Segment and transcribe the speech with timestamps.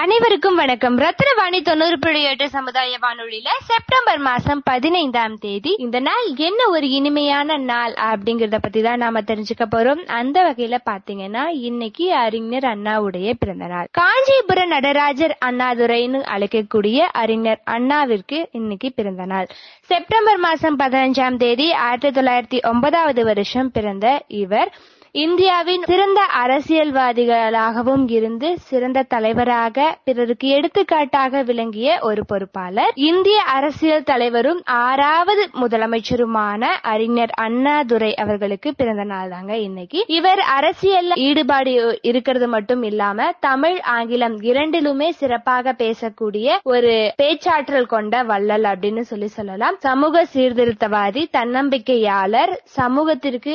[0.00, 0.96] அனைவருக்கும் வணக்கம்.
[0.98, 7.56] ரத்னவாணி தொண்ணூறு புள்ளி எட்டு சமுதாய வானொலியில செப்டம்பர் மாசம் பதினைந்தாம் தேதி இந்த நாள் என்ன ஒரு இனிமையான
[7.70, 10.02] நாள் அப்படிங்கறத பத்தி தான் நாம தெரிஞ்சுக்க போறோம்.
[10.18, 18.90] அந்த வகையில பாத்தீங்கன்னா இன்னைக்கு அறிஞர் அண்ணாவுடைய பிறந்த நாள் காஞ்சிபுர நடராஜர் அண்ணாதுரைன்னு அழைக்கக்கூடிய அறிஞர் அண்ணாவிற்கு இன்னைக்கு
[18.92, 19.48] பிறந்த நாள்
[19.90, 24.06] செப்டம்பர் மாசம் பதினஞ்சாம் தேதி ஆயிரத்தி தொள்ளாயிரத்தி ஒன்பதாவது வருஷம் பிறந்த
[24.42, 24.70] இவர்
[25.14, 32.92] இந்தியாவின் சிறந்த அரசியல்வாதிகளாகவும் இருந்து சிறந்த தலைவராக பிறருக்கு எடுத்துக்காட்டாக விளங்கிய ஒரு பொறுப்பாளர்.
[32.94, 40.04] இந்திய அரசியல் தலைவரும் ஆறாவது முதலமைச்சருமான அறிஞர் அண்ணாதுரை அவர்களுக்கு பிறந்த நாள் தாங்க இன்னைக்கு.
[40.06, 48.64] இவர் அரசியல் ஈடுபாடு இருக்கிறது மட்டும் இல்லாம தமிழ் ஆங்கிலம் இரண்டிலுமே சிறப்பாக பேசக்கூடிய ஒரு பேச்சாற்றல் கொண்ட வள்ளல்
[48.64, 49.76] அப்படின்னு சொல்லி சொல்லலாம்.
[49.78, 53.54] சமூக சீர்திருத்தவாதி தன்னம்பிக்கையாளர் சமூகத்திற்கு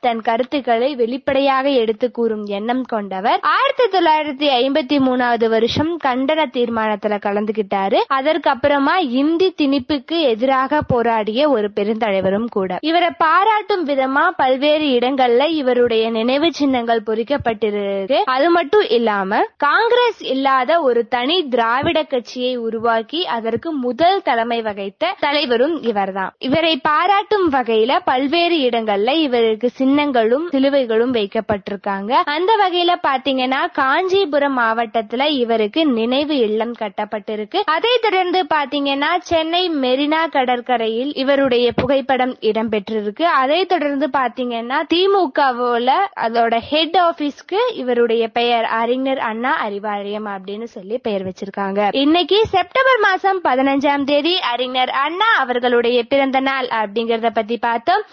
[0.00, 3.40] தன் கருத்துக்களை வெளிப்படையாக எடுத்து கூறும் எண்ணம் கொண்டவர்.
[3.40, 7.98] ஆயிரத்தி தொள்ளாயிரத்தி ஐம்பத்தி மூணாவது வருஷம் கண்டன தீர்மானத்துல கலந்துகிட்டாரு.
[8.14, 12.78] அதற்கப்புறமா இந்தி திணிப்புக்கு எதிராக போராடிய ஒரு பெருந்தலைவரும் கூட.
[12.80, 18.18] இவரை பாராட்டும் விதமா பல்வேறு இடங்கள்ல இவருடைய நினைவு சின்னங்கள் பொறிக்கப்பட்டிருக்கு.
[18.24, 25.76] அது மட்டும் இல்லாம காங்கிரஸ் இல்லாத ஒரு தனி திராவிட கட்சியை உருவாக்கி அதற்கு முதல் தலைமை வகித்த தலைவரும்
[25.82, 26.34] இவர்தான்.
[26.38, 32.12] இவரை பாராட்டும் வகையில பல்வேறு இடங்கள்ல இவருக்கு சின்னங்களும் சிலுவைகளும் வைக்கப்பட்டிருக்காங்க.
[32.36, 37.58] அந்த வகையில பாத்தீங்கன்னா காஞ்சிபுரம் மாவட்டத்துல இவர் இவருக்கு நினைவு இல்லம் கட்டப்பட்டிருக்கு.
[37.74, 43.24] அதை தொடர்ந்து பாத்தீங்கன்னா சென்னை மெரினா கடற்கரையில் இவருடைய புகைப்படம் இடம்பெற்றிருக்கு.
[43.40, 45.90] அதை தொடர்ந்து பாத்தீங்கன்னா திமுகவோல
[46.26, 51.80] அதோட ஹெட் ஆபீஸ்க்கு இவருடைய பெயர் அறிஞர் அண்ணா அறிவாலயம் அப்படின்னு சொல்லி பெயர் வச்சிருக்காங்க.
[52.04, 58.06] இன்னைக்கு செப்டம்பர் மாசம் பதினஞ்சாம் தேதி அறிஞர் அண்ணா அவர்களுடைய பிறந்த நாள் அப்படிங்கறத பத்தி பார்த்தோம்.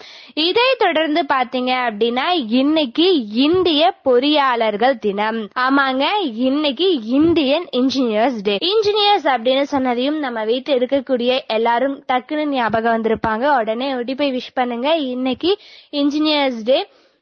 [0.48, 2.26] இதை தொடர்ந்து பாத்தீங்க அப்படின்னா
[2.60, 3.08] இன்னைக்கு
[3.46, 5.40] இந்திய பொறியாளர்கள் தினம்.
[5.66, 6.04] ஆமாங்க
[6.48, 6.88] இன்னைக்கு
[7.30, 13.44] இந்தியன் இன்ஜினியர்ஸ் டே இன்ஜினியர்ஸ் அப்படின்னு சொன்னதையும் நம்ம வீட்டில் இருக்கக்கூடிய எல்லாரும் டக்குன்னு ஞாபகம் வந்திருப்பாங்க.
[13.60, 14.88] உடனே ஒட்டி போய் விஷ் பண்ணுங்க?
[14.96, 15.50] இன்னைக்கு
[15.92, 16.78] இன்ஜினியர்ஸ் டே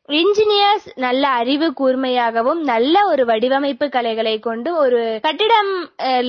[0.08, 5.72] இன்ஜினியர்ஸ் நல்ல அறிவு கூர்மையாகவும் நல்ல ஒரு வடிவமைப்பு கலைகளை கொண்டு ஒரு கட்டிடம்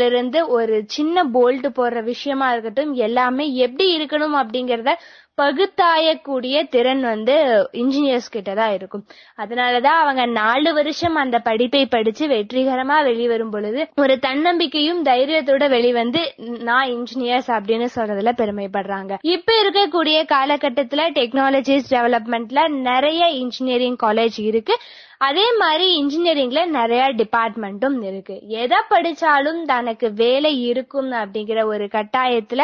[0.07, 4.93] இருந்து ஒரு சின்ன போல்ட் போடுற விஷயமா இருக்கட்டும் எல்லாமே எப்படி இருக்கணும் அப்படிங்கறத
[5.39, 7.35] பகுத்தாயக்கூடிய திறன் வந்து
[7.73, 9.05] இன்ஜினியர்ஸ் கிட்ட தான் இருக்கும்.
[9.37, 16.87] அதனாலதான் அவங்க நாலு வருஷம் அந்த படிப்பை படிச்சு வெற்றிகரமா வெளிவரும் பொழுது ஒரு தன்னம்பிக்கையும் தைரியத்தோட வெளிவந்து நான்
[16.87, 19.17] இன்ஜினியர்ஸ் அப்படின்னு சொல்றதுல பெருமைப்படுறாங்க.
[19.21, 24.75] இப்ப இருக்கக்கூடிய காலகட்டத்துல டெக்னாலஜிஸ் டெவலப்மெண்ட்ல நிறைய இன்ஜினியரிங் காலேஜ் இருக்கு.
[25.17, 28.35] அதே மாதிரி இன்ஜினியரிங்ல நிறைய டிபார்ட்மெண்ட்டும் இருக்கு.
[28.47, 32.63] எதை படிச்சாலும் தனக்கு வேலை இருக்கும் அப்படிங்கிற ஒரு கட்டாயத்துல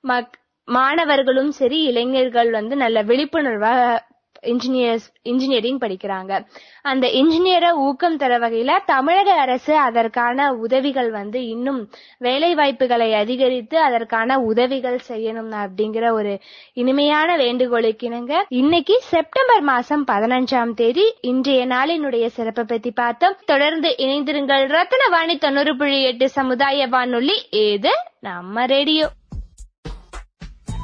[0.00, 3.98] மக் மாணவர்களும் சரி இளைஞர்கள் வந்து நல்ல விழிப்புணர்வா
[4.42, 6.46] இன்ஜினியர்ஸ் இன்ஜினியரிங் படிக்கிறாங்க.
[6.82, 14.38] அந்த இன்ஜினியரை ஊக்கம் தர வகையில தமிழக அரசு அதற்கான உதவிகள் வந்து இன்னும் வேலை வாய்ப்புகளை அதிகரித்து அதற்கான
[14.38, 16.40] உதவிகள் செய்யணும் அப்படிங்கிற ஒரு
[16.72, 23.36] இனிமையான வேண்டுகோளுக்கு இணங்க இன்னைக்கு செப்டம்பர் மாசம் பதினஞ்சாம் தேதி இன்றைய நாளினுடைய சிறப்பை பத்தி பார்த்தோம்.
[23.44, 27.38] தொடர்ந்து இணைந்திருங்கள் ரத்னவாணி தொண்ணூறு புள்ளி எட்டு சமுதாய வானொலி.
[27.50, 29.08] ஏது நம்ம ரேடியோ.